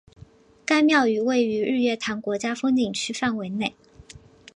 [0.65, 3.75] 该庙宇位于日月潭国家风景区范围内。